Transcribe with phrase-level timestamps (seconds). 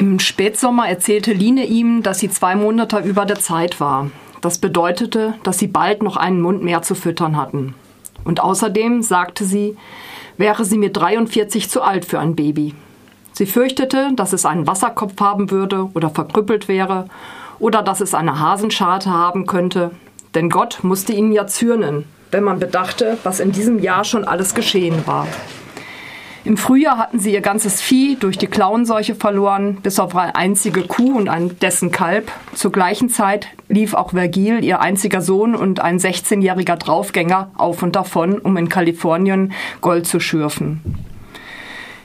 [0.00, 4.10] Im Spätsommer erzählte Line ihm, dass sie zwei Monate über der Zeit war.
[4.40, 7.74] Das bedeutete, dass sie bald noch einen Mund mehr zu füttern hatten.
[8.24, 9.76] Und außerdem, sagte sie,
[10.38, 12.74] wäre sie mit 43 zu alt für ein Baby.
[13.32, 17.04] Sie fürchtete, dass es einen Wasserkopf haben würde oder verkrüppelt wäre
[17.58, 19.90] oder dass es eine Hasenscharte haben könnte.
[20.34, 24.54] Denn Gott musste ihnen ja zürnen, wenn man bedachte, was in diesem Jahr schon alles
[24.54, 25.26] geschehen war.
[26.42, 30.82] Im Frühjahr hatten sie ihr ganzes Vieh durch die Klauenseuche verloren, bis auf eine einzige
[30.82, 32.32] Kuh und ein, dessen Kalb.
[32.54, 37.94] Zur gleichen Zeit lief auch Vergil, ihr einziger Sohn und ein 16-jähriger Draufgänger, auf und
[37.94, 41.09] davon, um in Kalifornien Gold zu schürfen.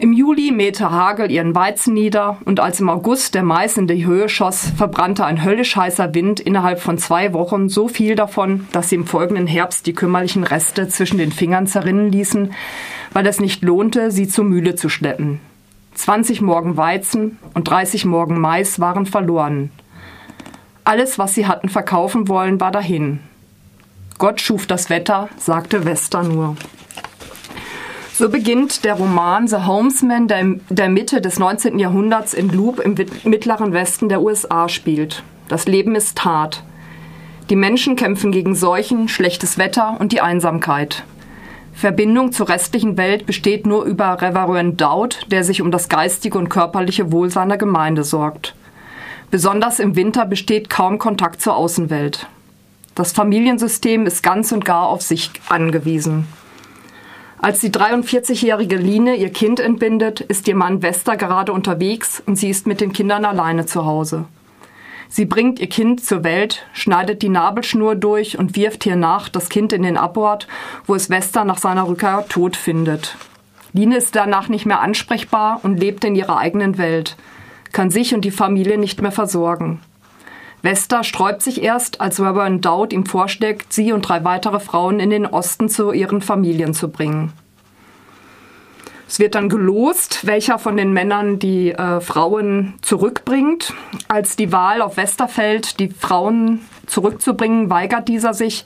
[0.00, 4.06] Im Juli mähte Hagel ihren Weizen nieder und als im August der Mais in die
[4.06, 8.88] Höhe schoss, verbrannte ein höllisch heißer Wind innerhalb von zwei Wochen so viel davon, dass
[8.88, 12.54] sie im folgenden Herbst die kümmerlichen Reste zwischen den Fingern zerrinnen ließen,
[13.12, 15.38] weil es nicht lohnte, sie zur Mühle zu schleppen.
[15.96, 19.70] 20 Morgen Weizen und 30 Morgen Mais waren verloren.
[20.82, 23.18] Alles, was sie hatten verkaufen wollen, war dahin.
[24.16, 26.56] Gott schuf das Wetter, sagte Vesta nur.
[28.20, 31.78] So beginnt der Roman The Homesman, der der Mitte des 19.
[31.78, 35.22] Jahrhunderts in Loop im mittleren Westen der USA spielt.
[35.48, 36.62] Das Leben ist hart.
[37.48, 41.02] Die Menschen kämpfen gegen Seuchen, schlechtes Wetter und die Einsamkeit.
[41.72, 46.50] Verbindung zur restlichen Welt besteht nur über Reverend Dowd, der sich um das geistige und
[46.50, 48.54] körperliche Wohl seiner Gemeinde sorgt.
[49.30, 52.26] Besonders im Winter besteht kaum Kontakt zur Außenwelt.
[52.94, 56.26] Das Familiensystem ist ganz und gar auf sich angewiesen.
[57.42, 62.50] Als die 43-jährige Line ihr Kind entbindet, ist ihr Mann Wester gerade unterwegs und sie
[62.50, 64.26] ist mit den Kindern alleine zu Hause.
[65.08, 69.72] Sie bringt ihr Kind zur Welt, schneidet die Nabelschnur durch und wirft hiernach das Kind
[69.72, 70.48] in den Abort,
[70.86, 73.16] wo es Wester nach seiner Rückkehr tot findet.
[73.72, 77.16] Line ist danach nicht mehr ansprechbar und lebt in ihrer eigenen Welt,
[77.72, 79.80] kann sich und die Familie nicht mehr versorgen.
[80.62, 85.10] Vesta sträubt sich erst, als Reverend Dowd ihm vorschlägt, sie und drei weitere Frauen in
[85.10, 87.32] den Osten zu ihren Familien zu bringen.
[89.08, 93.74] Es wird dann gelost, welcher von den Männern die äh, Frauen zurückbringt.
[94.06, 98.64] Als die Wahl auf Westerfeld, die Frauen zurückzubringen, weigert dieser sich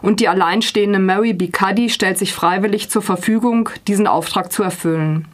[0.00, 1.48] und die alleinstehende Mary B.
[1.48, 5.26] Cuddy stellt sich freiwillig zur Verfügung, diesen Auftrag zu erfüllen.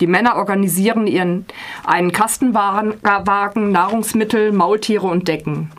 [0.00, 1.46] Die Männer organisieren ihren
[1.84, 5.70] einen Kastenwagen, Nahrungsmittel, Maultiere und Decken.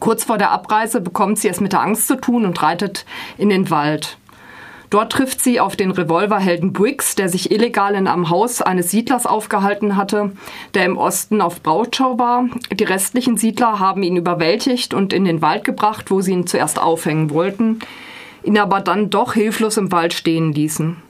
[0.00, 3.06] Kurz vor der Abreise bekommt sie es mit der Angst zu tun und reitet
[3.38, 4.18] in den Wald.
[4.90, 9.26] Dort trifft sie auf den Revolverhelden Briggs, der sich illegal in einem Haus eines Siedlers
[9.26, 10.32] aufgehalten hatte,
[10.74, 12.44] der im Osten auf Brautschau war.
[12.72, 16.80] Die restlichen Siedler haben ihn überwältigt und in den Wald gebracht, wo sie ihn zuerst
[16.80, 17.80] aufhängen wollten,
[18.44, 21.02] ihn aber dann doch hilflos im Wald stehen ließen.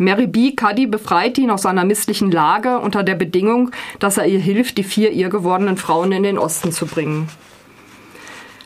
[0.00, 0.52] Mary B.
[0.52, 4.82] Cuddy befreit ihn aus seiner misslichen Lage unter der Bedingung, dass er ihr hilft, die
[4.82, 7.28] vier ihr gewordenen Frauen in den Osten zu bringen.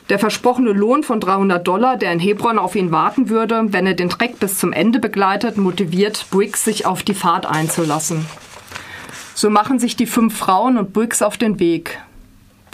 [0.07, 3.95] Der versprochene Lohn von 300 Dollar, der in Hebron auf ihn warten würde, wenn er
[3.95, 8.25] den Treck bis zum Ende begleitet, motiviert Briggs, sich auf die Fahrt einzulassen.
[9.33, 11.99] So machen sich die fünf Frauen und Briggs auf den Weg.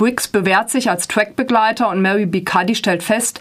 [0.01, 2.41] Briggs bewährt sich als Trackbegleiter und Mary B.
[2.41, 3.39] Cuddy stellt fest,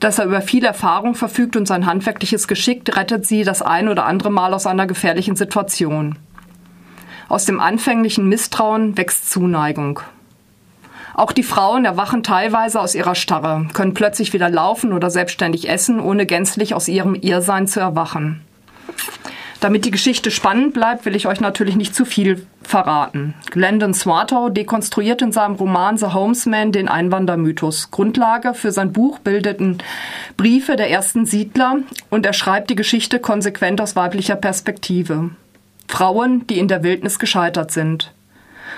[0.00, 4.06] dass er über viel Erfahrung verfügt und sein handwerkliches Geschick rettet sie das ein oder
[4.06, 6.18] andere Mal aus einer gefährlichen Situation.
[7.28, 10.00] Aus dem anfänglichen Misstrauen wächst Zuneigung.
[11.14, 16.00] Auch die Frauen erwachen teilweise aus ihrer Starre, können plötzlich wieder laufen oder selbstständig essen,
[16.00, 18.40] ohne gänzlich aus ihrem Irrsein zu erwachen.
[19.60, 23.34] Damit die Geschichte spannend bleibt, will ich euch natürlich nicht zu viel verraten.
[23.50, 27.90] Glendon Swartow dekonstruiert in seinem Roman The Homesman den Einwandermythos.
[27.90, 29.78] Grundlage für sein Buch bildeten
[30.36, 35.30] Briefe der ersten Siedler und er schreibt die Geschichte konsequent aus weiblicher Perspektive.
[35.88, 38.12] Frauen, die in der Wildnis gescheitert sind.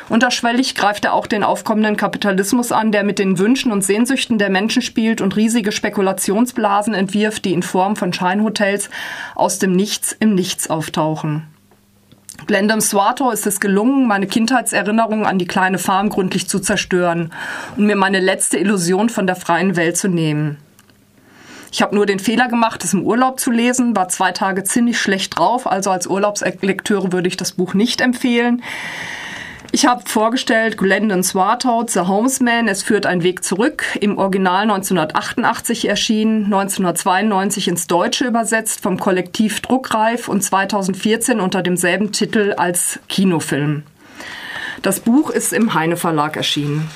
[0.09, 4.51] Unterschwellig greift er auch den aufkommenden Kapitalismus an, der mit den Wünschen und Sehnsüchten der
[4.51, 8.91] Menschen spielt und riesige Spekulationsblasen entwirft, die in Form von Scheinhotels
[9.35, 11.52] aus dem Nichts im Nichts auftauchen.
[12.53, 17.33] Glendam Swato ist es gelungen, meine Kindheitserinnerungen an die kleine Farm gründlich zu zerstören
[17.79, 20.59] und mir meine letzte Illusion von der freien Welt zu nehmen.
[21.73, 25.01] Ich habe nur den Fehler gemacht, es im Urlaub zu lesen, war zwei Tage ziemlich
[25.01, 28.63] schlecht drauf, also als Urlaubslektüre würde ich das Buch nicht empfehlen.
[29.75, 35.89] Ich habe vorgestellt Glendon Swartout, The Homesman, es führt ein Weg zurück, im Original 1988
[35.89, 43.85] erschienen, 1992 ins Deutsche übersetzt vom Kollektiv Druckreif und 2014 unter demselben Titel als Kinofilm.
[44.83, 46.91] Das Buch ist im Heine Verlag erschienen.